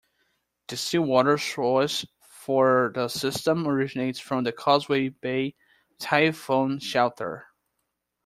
[0.67, 5.53] The seawater source for the system originates from the Causeway Bay
[5.99, 7.45] Typhoon Shelter.